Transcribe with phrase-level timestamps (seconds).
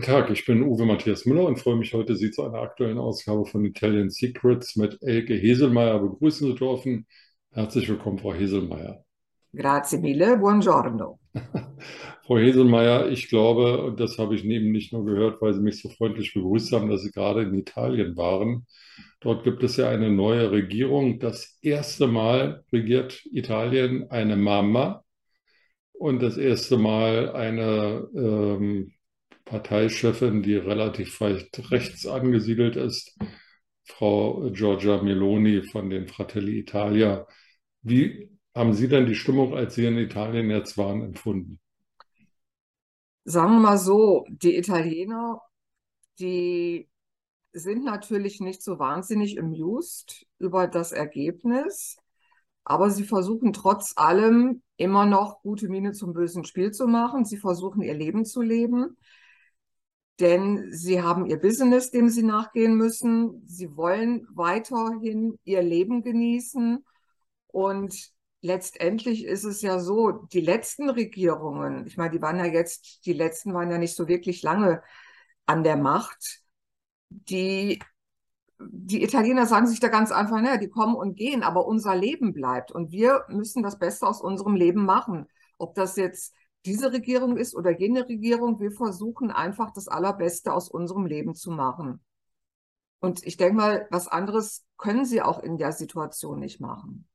[0.00, 2.96] Guten Tag, ich bin Uwe Matthias Müller und freue mich heute, Sie zu einer aktuellen
[2.96, 7.06] Ausgabe von Italian Secrets mit Elke Heselmeier begrüßen zu dürfen.
[7.50, 9.04] Herzlich willkommen, Frau Heselmeier.
[9.54, 11.18] Grazie mille, buongiorno.
[12.24, 15.82] Frau Heselmeier, ich glaube, und das habe ich eben nicht nur gehört, weil Sie mich
[15.82, 18.66] so freundlich begrüßt haben, dass Sie gerade in Italien waren.
[19.20, 21.18] Dort gibt es ja eine neue Regierung.
[21.18, 25.04] Das erste Mal regiert Italien eine Mama
[25.92, 28.94] und das erste Mal eine ähm,
[29.50, 33.18] Parteichefin, die relativ weit rechts angesiedelt ist,
[33.84, 37.26] Frau Giorgia Meloni von den Fratelli Italia.
[37.82, 41.58] Wie haben Sie denn die Stimmung, als Sie in Italien jetzt waren, empfunden?
[43.24, 45.42] Sagen wir mal so, die Italiener,
[46.20, 46.88] die
[47.52, 51.96] sind natürlich nicht so wahnsinnig amused über das Ergebnis,
[52.62, 57.24] aber sie versuchen trotz allem immer noch gute Miene zum bösen Spiel zu machen.
[57.24, 58.96] Sie versuchen ihr Leben zu leben,
[60.20, 63.42] denn sie haben ihr Business, dem sie nachgehen müssen.
[63.46, 66.84] Sie wollen weiterhin ihr Leben genießen
[67.48, 68.12] und
[68.42, 73.12] letztendlich ist es ja so, die letzten Regierungen, ich meine, die waren ja jetzt, die
[73.12, 74.82] letzten waren ja nicht so wirklich lange
[75.46, 76.40] an der Macht.
[77.08, 77.80] Die,
[78.60, 82.32] die Italiener sagen sich da ganz einfach, naja, die kommen und gehen, aber unser Leben
[82.32, 85.26] bleibt und wir müssen das Beste aus unserem Leben machen.
[85.58, 86.34] Ob das jetzt
[86.66, 91.50] diese Regierung ist oder jene Regierung, wir versuchen einfach das Allerbeste aus unserem Leben zu
[91.50, 92.00] machen.
[93.00, 97.06] Und ich denke mal, was anderes können sie auch in der Situation nicht machen.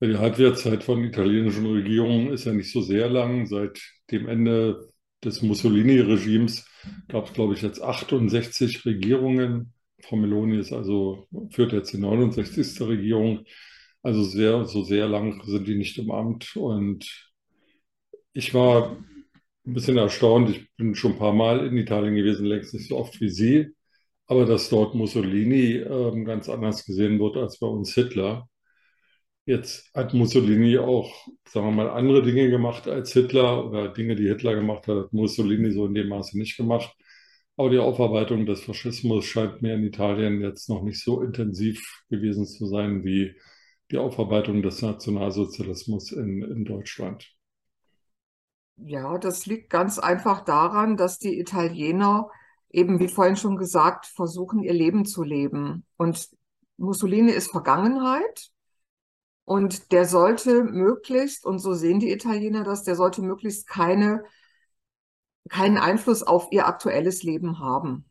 [0.00, 3.46] Die Halbwertszeit von italienischen Regierungen ist ja nicht so sehr lang.
[3.46, 4.88] Seit dem Ende
[5.24, 6.66] des Mussolini-Regimes
[7.08, 9.72] gab es, glaube ich, jetzt 68 Regierungen.
[10.00, 12.80] Frau Meloni ist also, führt jetzt die 69.
[12.82, 13.44] Regierung.
[14.02, 16.54] Also sehr, so sehr lang sind die nicht im Amt.
[16.54, 17.27] Und
[18.38, 18.96] ich war
[19.66, 20.50] ein bisschen erstaunt.
[20.50, 23.74] Ich bin schon ein paar Mal in Italien gewesen, längst nicht so oft wie Sie.
[24.26, 28.48] Aber dass dort Mussolini äh, ganz anders gesehen wird als bei uns Hitler.
[29.46, 34.28] Jetzt hat Mussolini auch, sagen wir mal, andere Dinge gemacht als Hitler oder Dinge, die
[34.28, 36.94] Hitler gemacht hat, hat Mussolini so in dem Maße nicht gemacht.
[37.56, 42.46] Aber die Aufarbeitung des Faschismus scheint mir in Italien jetzt noch nicht so intensiv gewesen
[42.46, 43.34] zu sein wie
[43.90, 47.37] die Aufarbeitung des Nationalsozialismus in, in Deutschland.
[48.80, 52.30] Ja, das liegt ganz einfach daran, dass die Italiener
[52.70, 55.84] eben, wie vorhin schon gesagt, versuchen, ihr Leben zu leben.
[55.96, 56.28] Und
[56.76, 58.50] Mussolini ist Vergangenheit
[59.44, 64.24] und der sollte möglichst, und so sehen die Italiener das, der sollte möglichst keine,
[65.48, 68.04] keinen Einfluss auf ihr aktuelles Leben haben.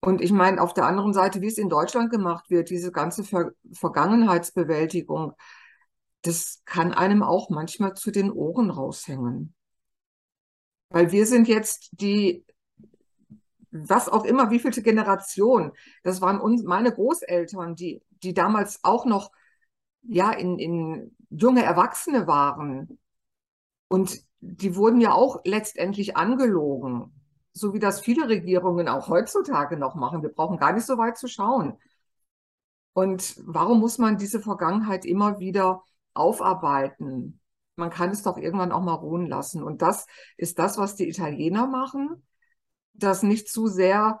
[0.00, 3.22] Und ich meine, auf der anderen Seite, wie es in Deutschland gemacht wird, diese ganze
[3.24, 5.34] Ver Vergangenheitsbewältigung,
[6.22, 9.54] das kann einem auch manchmal zu den Ohren raushängen.
[10.90, 12.44] Weil wir sind jetzt die,
[13.70, 15.72] was auch immer, wievielte Generation,
[16.02, 19.30] das waren uns, meine Großeltern, die die damals auch noch
[20.02, 22.98] ja in, in junge Erwachsene waren.
[23.88, 27.12] Und die wurden ja auch letztendlich angelogen,
[27.52, 30.22] so wie das viele Regierungen auch heutzutage noch machen.
[30.22, 31.78] Wir brauchen gar nicht so weit zu schauen.
[32.94, 35.82] Und warum muss man diese Vergangenheit immer wieder
[36.14, 37.40] aufarbeiten?
[37.76, 39.62] Man kann es doch irgendwann auch mal ruhen lassen.
[39.62, 40.06] Und das
[40.36, 42.26] ist das, was die Italiener machen,
[42.92, 44.20] das nicht zu sehr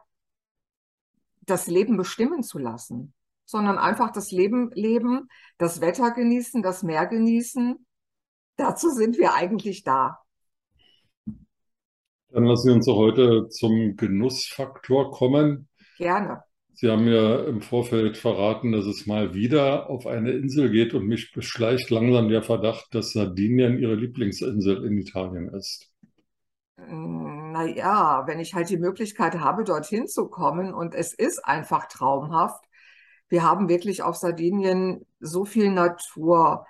[1.42, 3.14] das Leben bestimmen zu lassen
[3.52, 7.86] sondern einfach das Leben leben, das Wetter genießen, das Meer genießen.
[8.56, 10.18] Dazu sind wir eigentlich da.
[12.30, 15.68] Dann lassen Sie uns heute zum Genussfaktor kommen.
[15.98, 16.42] Gerne.
[16.82, 21.06] Sie haben ja im Vorfeld verraten, dass es mal wieder auf eine Insel geht und
[21.06, 25.92] mich beschleicht langsam der Verdacht, dass Sardinien Ihre Lieblingsinsel in Italien ist.
[26.76, 32.64] Naja, wenn ich halt die Möglichkeit habe, dorthin zu kommen und es ist einfach traumhaft,
[33.28, 36.66] wir haben wirklich auf Sardinien so viel Natur.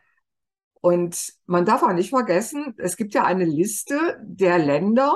[0.83, 5.15] Und man darf auch nicht vergessen, es gibt ja eine Liste der Länder,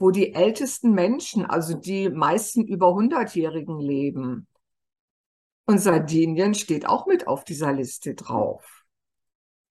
[0.00, 4.48] wo die ältesten Menschen, also die meisten über 100-Jährigen leben.
[5.66, 8.84] Und Sardinien steht auch mit auf dieser Liste drauf.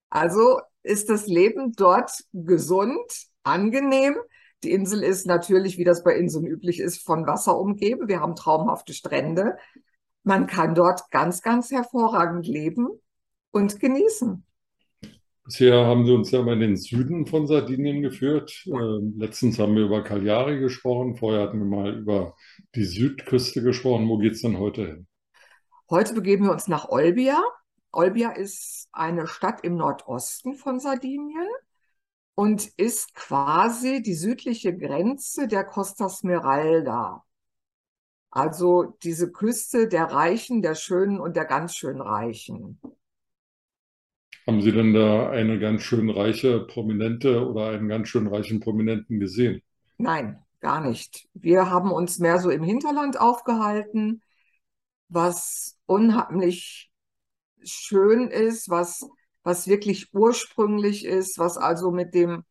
[0.08, 4.16] Also ist das Leben dort gesund, angenehm.
[4.62, 8.08] Die Insel ist natürlich, wie das bei Inseln üblich ist, von Wasser umgeben.
[8.08, 9.58] Wir haben traumhafte Strände
[10.22, 12.88] man kann dort ganz, ganz hervorragend leben
[13.50, 14.44] und genießen.
[15.50, 18.62] Bisher haben Sie uns ja mal in den Süden von Sardinien geführt.
[18.66, 21.16] Ähm, letztens haben wir über Cagliari gesprochen.
[21.16, 22.36] Vorher hatten wir mal über
[22.76, 24.08] die Südküste gesprochen.
[24.08, 25.08] Wo geht es denn heute hin?
[25.90, 27.42] Heute begeben wir uns nach Olbia.
[27.90, 31.48] Olbia ist eine Stadt im Nordosten von Sardinien.
[32.36, 37.24] und ist quasi die südliche Grenze der Costa Smeralda.
[38.30, 42.80] Also diese Küste der Reichen, der Schönen und der ganz schön Reichen.
[44.50, 49.20] Haben Sie denn da eine ganz schön reiche Prominente oder einen ganz schön reichen Prominenten
[49.20, 49.62] gesehen?
[49.96, 51.28] Nein, gar nicht.
[51.34, 54.24] Wir haben uns mehr so im Hinterland aufgehalten,
[55.08, 56.90] was unheimlich
[57.62, 59.08] schön ist, was,
[59.44, 62.42] was wirklich ursprünglich ist, was also mit dem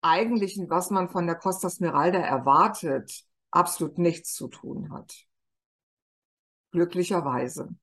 [0.00, 5.26] eigentlichen, was man von der Costa Smeralda erwartet, absolut nichts zu tun hat.
[6.70, 7.74] Glücklicherweise.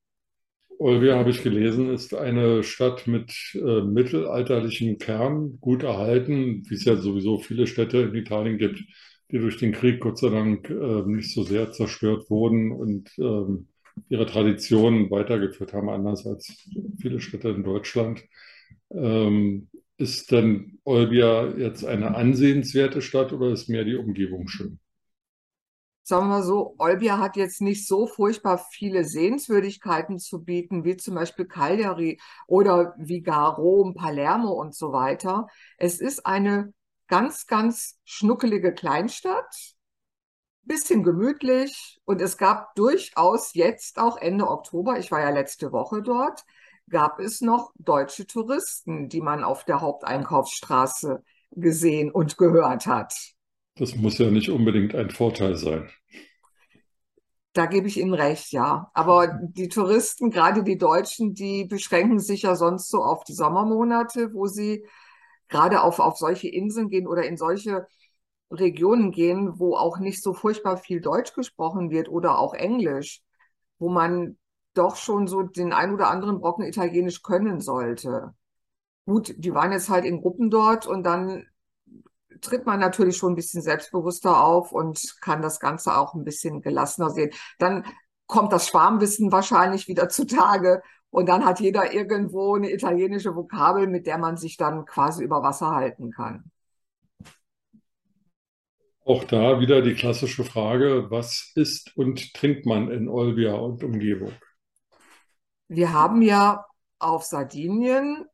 [0.82, 6.86] Olbia, habe ich gelesen, ist eine Stadt mit äh, mittelalterlichem Kern, gut erhalten, wie es
[6.86, 8.84] ja sowieso viele Städte in Italien gibt,
[9.32, 13.68] die durch den Krieg Gott sei Dank äh, nicht so sehr zerstört wurden und ähm,
[14.10, 16.68] ihre Traditionen weitergeführt haben, anders als
[17.00, 18.24] viele Städte in Deutschland.
[18.92, 24.81] Ähm, ist denn Olbia jetzt eine ansehenswerte Stadt oder ist mehr die Umgebung schön?
[26.12, 30.98] Sagen wir mal so, Olbia hat jetzt nicht so furchtbar viele Sehenswürdigkeiten zu bieten, wie
[30.98, 35.48] zum Beispiel Cagliari oder wie gar Rom, Palermo und so weiter.
[35.78, 36.74] Es ist eine
[37.08, 39.56] ganz, ganz schnuckelige Kleinstadt,
[40.64, 46.02] bisschen gemütlich und es gab durchaus jetzt auch Ende Oktober, ich war ja letzte Woche
[46.02, 46.44] dort,
[46.90, 53.14] gab es noch deutsche Touristen, die man auf der Haupteinkaufsstraße gesehen und gehört hat.
[53.76, 55.90] Das muss ja nicht unbedingt ein Vorteil sein.
[57.54, 58.90] Da gebe ich Ihnen recht, ja.
[58.94, 64.34] Aber die Touristen, gerade die Deutschen, die beschränken sich ja sonst so auf die Sommermonate,
[64.34, 64.86] wo sie
[65.50, 67.88] gerade auf, auf solche Inseln gehen oder in solche
[68.50, 73.22] Regionen gehen, wo auch nicht so furchtbar viel Deutsch gesprochen wird oder auch Englisch,
[73.80, 74.38] wo man
[74.74, 78.34] doch schon so den ein oder anderen Brocken Italienisch können sollte.
[79.06, 81.46] Gut, die waren jetzt halt in Gruppen dort und dann
[82.42, 86.62] tritt man natürlich schon ein bisschen selbstbewusster auf und kann das Ganze auch ein bisschen
[86.62, 87.32] gelassener sehen.
[87.60, 87.86] Dann
[88.28, 94.08] kommt das Schwarmwissen wahrscheinlich wieder zutage und dann hat jeder irgendwo eine italienische Vokabel, mit
[94.08, 96.52] der man sich dann quasi über Wasser halten kann.
[99.04, 104.32] Auch da wieder die klassische Frage, was isst und trinkt man in Olbia und Umgebung?
[105.68, 106.66] Wir haben ja
[107.00, 108.26] auf Sardinien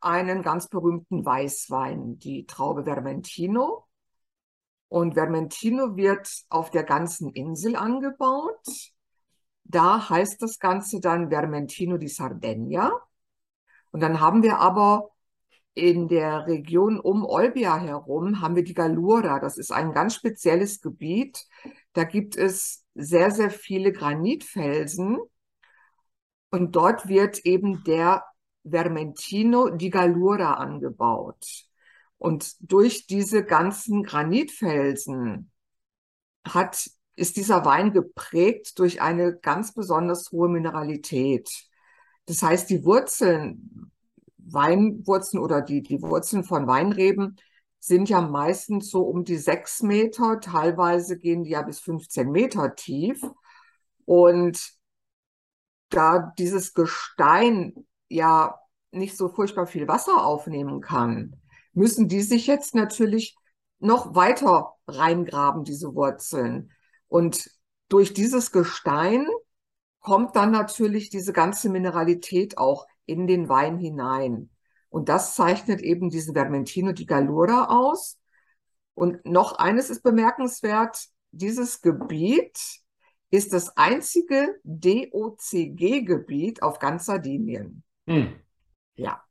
[0.00, 3.84] einen ganz berühmten Weißwein, die Traube Vermentino.
[4.88, 8.64] Und Vermentino wird auf der ganzen Insel angebaut.
[9.64, 12.90] Da heißt das Ganze dann Vermentino di Sardegna.
[13.90, 15.10] Und dann haben wir aber
[15.74, 19.38] in der Region um Olbia herum haben wir die Gallura.
[19.38, 21.46] Das ist ein ganz spezielles Gebiet.
[21.92, 25.18] Da gibt es sehr, sehr viele Granitfelsen.
[26.50, 28.24] Und dort wird eben der
[28.64, 31.66] Vermentino di Gallura angebaut.
[32.18, 35.50] Und durch diese ganzen Granitfelsen
[36.46, 41.50] hat, ist dieser Wein geprägt durch eine ganz besonders hohe Mineralität.
[42.26, 43.92] Das heißt, die Wurzeln,
[44.36, 47.36] Weinwurzeln oder die, die Wurzeln von Weinreben
[47.80, 52.74] sind ja meistens so um die sechs Meter, teilweise gehen die ja bis 15 Meter
[52.74, 53.22] tief.
[54.04, 54.72] Und
[55.90, 58.58] da dieses Gestein ja
[58.90, 61.36] nicht so furchtbar viel Wasser aufnehmen kann,
[61.72, 63.36] müssen die sich jetzt natürlich
[63.78, 66.72] noch weiter reingraben, diese Wurzeln.
[67.06, 67.50] Und
[67.88, 69.26] durch dieses Gestein
[70.00, 74.50] kommt dann natürlich diese ganze Mineralität auch in den Wein hinein.
[74.90, 78.18] Und das zeichnet eben diese Vermentino di Gallura aus.
[78.94, 82.58] Und noch eines ist bemerkenswert, dieses Gebiet
[83.30, 87.84] ist das einzige DOCG-Gebiet auf ganz Sardinien.
[88.08, 88.40] Hm.
[88.96, 89.22] Ja.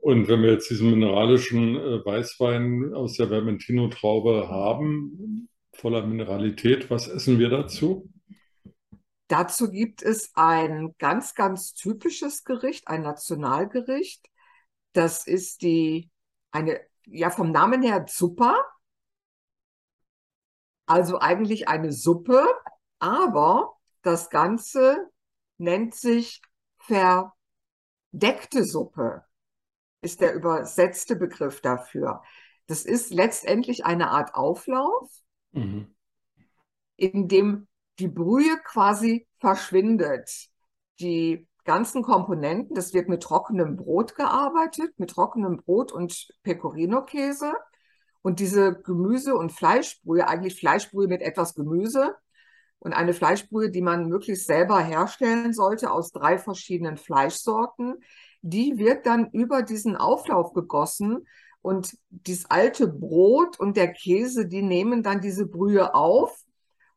[0.00, 7.08] Und wenn wir jetzt diesen mineralischen äh, Weißwein aus der Vermentino-Traube haben, voller Mineralität, was
[7.08, 8.08] essen wir dazu?
[9.26, 14.28] Dazu gibt es ein ganz, ganz typisches Gericht, ein Nationalgericht.
[14.92, 16.08] Das ist die,
[16.52, 18.56] eine, ja, vom Namen her Zuppa.
[20.86, 22.46] Also eigentlich eine Suppe,
[23.00, 23.72] aber
[24.02, 25.08] das Ganze
[25.58, 26.42] nennt sich
[26.78, 27.32] Ver
[28.12, 29.24] Deckte Suppe
[30.02, 32.22] ist der übersetzte Begriff dafür.
[32.66, 35.10] Das ist letztendlich eine Art Auflauf,
[35.52, 35.94] mhm.
[36.96, 40.48] in dem die Brühe quasi verschwindet.
[41.00, 47.52] Die ganzen Komponenten, das wird mit trockenem Brot gearbeitet, mit trockenem Brot und Pecorino-Käse.
[48.22, 52.14] Und diese Gemüse- und Fleischbrühe, eigentlich Fleischbrühe mit etwas Gemüse,
[52.82, 58.02] und eine Fleischbrühe, die man möglichst selber herstellen sollte aus drei verschiedenen Fleischsorten,
[58.42, 61.26] die wird dann über diesen Auflauf gegossen
[61.60, 66.36] Und dieses alte Brot und der Käse, die nehmen dann diese Brühe auf.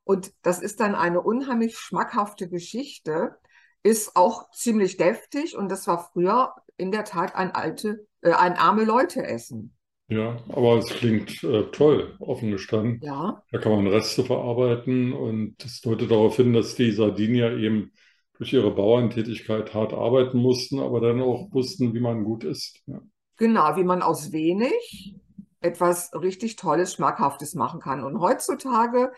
[0.03, 3.37] Und das ist dann eine unheimlich schmackhafte Geschichte.
[3.83, 8.53] Ist auch ziemlich deftig und das war früher in der Tat ein alte, äh, ein
[8.57, 9.74] arme Leute essen.
[10.07, 13.01] Ja, aber es klingt äh, toll, offen gestanden.
[13.01, 17.91] Ja, Da kann man Reste verarbeiten und das deutet darauf hin, dass die Sardinier eben
[18.37, 22.81] durch ihre Bauerntätigkeit hart arbeiten mussten, aber dann auch wussten, wie man gut isst.
[22.87, 23.01] Ja.
[23.37, 25.15] genau, wie man aus wenig
[25.61, 28.03] etwas richtig Tolles, Schmackhaftes machen kann.
[28.03, 29.11] Und heutzutage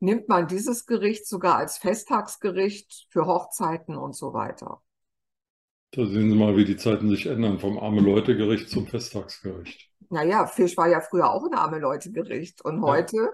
[0.00, 4.82] nimmt man dieses Gericht sogar als Festtagsgericht für Hochzeiten und so weiter.
[5.92, 9.90] Da sehen Sie mal, wie die Zeiten sich ändern, vom arme-Leute-Gericht zum Festtagsgericht.
[10.10, 12.62] Naja, Fisch war ja früher auch ein arme Leute-Gericht.
[12.64, 12.82] Und Ja.
[12.82, 13.32] heute,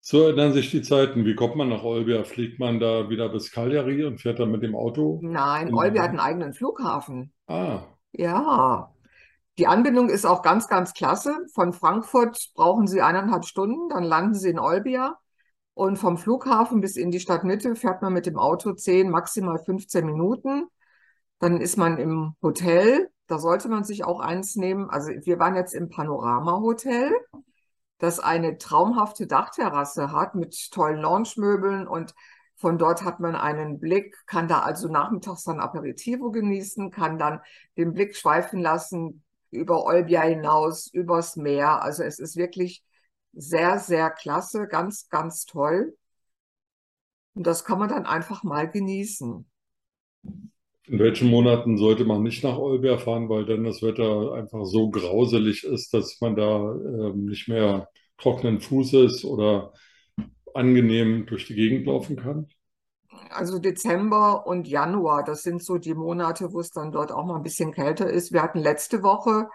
[0.00, 1.26] So ändern sich die Zeiten.
[1.26, 2.24] Wie kommt man nach Olbia?
[2.24, 5.26] Fliegt man da wieder bis Cagliari und fährt dann mit dem Auto?
[5.28, 7.32] nein, in Olbia hat einen eigenen Flughafen.
[7.48, 8.94] Ah, Ja,
[9.58, 11.34] die Anbindung ist auch ganz, ganz klasse.
[11.54, 15.18] Von Frankfurt brauchen Sie eineinhalb Stunden, dann landen Sie in Olbia.
[15.74, 20.06] Und vom Flughafen bis in die Stadtmitte fährt man mit dem Auto 10, maximal 15
[20.06, 20.66] Minuten.
[21.40, 23.10] Dann ist man im Hotel.
[23.26, 24.88] Da sollte man sich auch eins nehmen.
[24.88, 27.10] Also wir waren jetzt im Panorama Hotel,
[27.98, 32.14] das eine traumhafte Dachterrasse hat mit tollen Loungemöbeln und
[32.58, 37.40] von dort hat man einen Blick, kann da also nachmittags dann Aperitivo genießen, kann dann
[37.76, 41.82] den Blick schweifen lassen über Olbia hinaus, übers Meer.
[41.82, 42.82] Also es ist wirklich
[43.32, 45.96] sehr, sehr klasse, ganz, ganz toll.
[47.34, 49.46] Und das kann man dann einfach mal genießen.
[50.86, 54.90] In welchen Monaten sollte man nicht nach Olbia fahren, weil dann das Wetter einfach so
[54.90, 57.88] grauselig ist, dass man da ähm, nicht mehr
[58.18, 59.72] trockenen Fußes oder
[60.54, 62.48] angenehm durch die Gegend laufen kann?
[63.30, 67.36] Also Dezember und Januar, das sind so die Monate, wo es dann dort auch mal
[67.36, 68.32] ein bisschen kälter ist.
[68.32, 69.48] Wir hatten letzte Woche,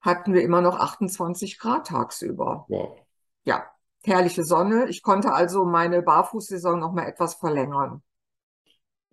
[0.00, 2.66] hatten wir immer noch 28 Grad tagsüber.
[2.68, 2.98] Wow.
[3.44, 3.66] Ja,
[4.04, 4.88] herrliche Sonne.
[4.88, 8.02] Ich konnte also meine Barfußsaison noch mal etwas verlängern.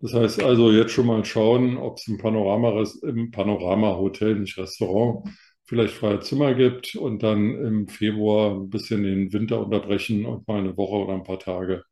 [0.04, 4.58] Das heißt also jetzt schon mal schauen, ob es im Panorama, im Panorama Hotel, nicht
[4.58, 5.30] Restaurant,
[5.64, 10.60] vielleicht freie Zimmer gibt und dann im Februar ein bisschen den Winter unterbrechen und mal
[10.60, 11.86] eine Woche oder ein paar Tage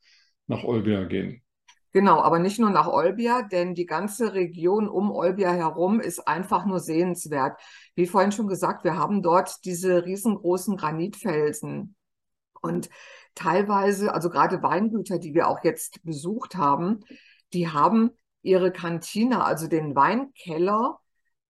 [0.48, 1.41] nach Olbia gehen.
[1.94, 6.65] Genau, aber nicht nur nach Olbia, denn die ganze Region um Olbia herum ist einfach
[6.65, 7.62] nur sehenswert.
[7.96, 11.96] Wie vorhin schon gesagt, wir haben dort diese riesengroßen Granitfelsen.
[12.62, 12.89] Und
[13.36, 17.06] teilweise, also gerade Weingüter, die wir auch jetzt besucht haben,
[17.53, 21.00] die haben ihre Kantine, also den Weinkeller,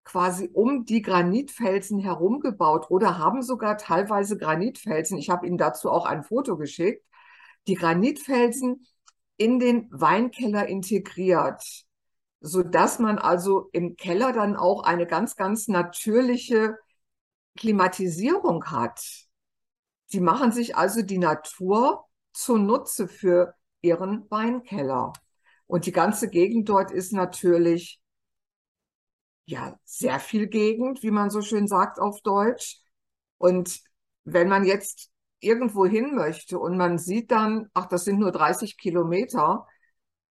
[0.03, 5.17] quasi um die Granitfelsen herum gebaut oder haben sogar teilweise Granitfelsen.
[5.17, 7.05] Ich habe Ihnen dazu auch ein Foto geschickt.
[7.67, 8.85] Die Granitfelsen
[9.37, 11.63] in den Weinkeller integriert,
[12.41, 16.77] so dass man also im Keller dann auch eine ganz, ganz natürliche
[17.57, 19.01] Klimatisierung hat.
[20.13, 25.13] Die machen sich also die Natur zunutze für ihren Weinkeller.
[25.71, 28.01] Und die ganze Gegend dort ist natürlich
[29.45, 32.81] ja sehr viel Gegend, wie man so schön sagt auf Deutsch.
[33.37, 33.79] Und
[34.25, 38.77] wenn man jetzt irgendwo hin möchte und man sieht dann, ach, das sind nur 30
[38.77, 39.65] Kilometer,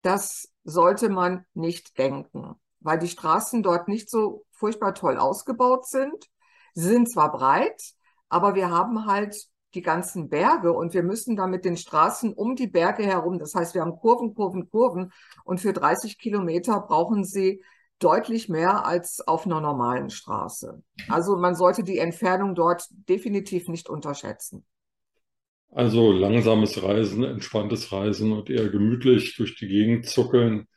[0.03, 6.29] das sollte man nicht denken, weil die Straßen dort nicht so furchtbar toll ausgebaut sind.
[6.75, 7.91] Sie sind zwar breit,
[8.29, 12.55] aber wir haben halt die ganzen Berge und wir müssen da mit den Straßen um
[12.55, 13.37] die Berge herum.
[13.37, 15.11] Das heißt, wir haben Kurven, Kurven, Kurven
[15.43, 17.61] und für 30 Kilometer brauchen Sie
[17.99, 20.81] deutlich mehr als auf einer normalen Straße.
[21.07, 24.65] Also man sollte die Entfernung dort definitiv nicht unterschätzen.
[25.71, 30.67] Also langsames Reisen, entspanntes Reisen und eher gemütlich durch die Gegend zuckeln,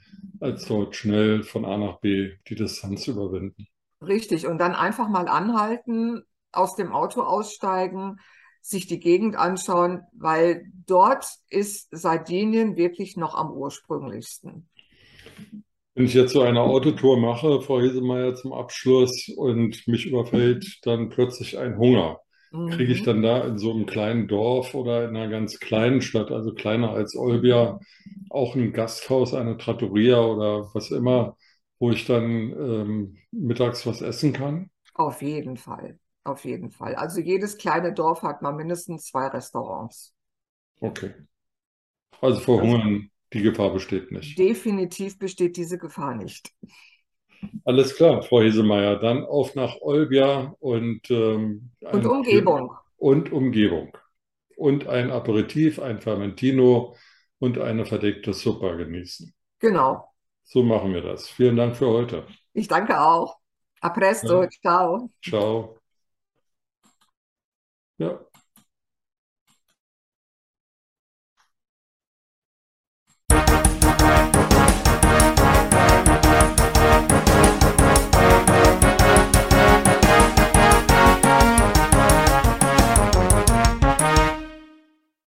[0.41, 3.69] als dort schnell von A nach B die Distanz überwinden.
[4.01, 4.47] Richtig.
[4.47, 8.19] Und dann einfach mal anhalten, aus dem Auto aussteigen,
[8.61, 14.69] sich die Gegend anschauen, weil dort ist Sardinien wirklich noch am ursprünglichsten.
[15.95, 21.09] Wenn ich jetzt so eine Autotour mache, Frau Hesemeyer, zum Abschluss und mich überfällt dann
[21.09, 22.21] plötzlich ein Hunger,
[22.67, 23.03] kriege ich Mhm.
[23.03, 26.91] dann da in so einem kleinen Dorf oder in einer ganz kleinen Stadt, also kleiner
[26.93, 27.81] als Olbia,
[28.31, 31.37] auch ein Gasthaus, eine Trattoria oder was immer,
[31.81, 34.71] wo ich dann ähm, mittags was essen kann?
[34.93, 35.99] Auf jeden Fall.
[36.29, 36.95] Auf jeden Fall.
[36.95, 40.15] Also jedes kleine Dorf hat mal mindestens zwei Restaurants.
[40.83, 41.15] Okay.
[42.21, 44.39] Also vor Hungern, die Gefahr besteht nicht.
[44.39, 46.55] Definitiv besteht diese Gefahr nicht.
[47.65, 52.73] Alles klar, Frau Hesemeyer, dann auf nach Olbia und ähm, Und Umgebung.
[52.97, 53.97] und Umgebung.
[54.57, 56.97] Und ein Aperitif, ein Fermentino
[57.39, 59.33] und eine verdeckte Suppe genießen.
[59.61, 60.15] Genau.
[60.43, 61.29] So machen wir das.
[61.29, 62.27] Vielen Dank für heute.
[62.53, 63.39] Ich danke auch.
[63.81, 64.51] A presto, Ja.
[64.63, 65.11] ciao.
[65.23, 65.79] Ciao.
[67.99, 68.28] Ja.